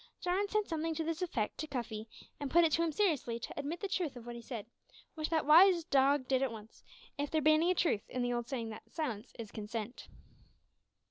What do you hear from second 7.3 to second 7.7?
be